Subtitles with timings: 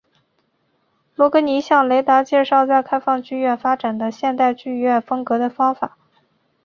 [1.13, 5.95] 罗格尼向雷达介绍在开放剧院发展的现代剧院风格和方法。